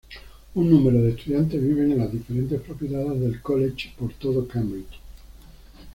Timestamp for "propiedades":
2.61-3.19